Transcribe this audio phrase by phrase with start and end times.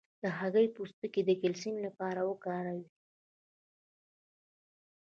[0.21, 2.83] د هګۍ پوستکی د کلسیم لپاره وکاروئ